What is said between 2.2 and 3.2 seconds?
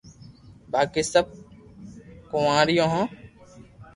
ڪوواريو ھو